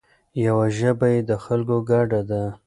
یوه 0.45 0.67
ژبه 0.77 1.07
یې 1.13 1.19
د 1.29 1.31
خلکو 1.43 1.77
ګډه 1.89 2.21
ده. 2.29 2.43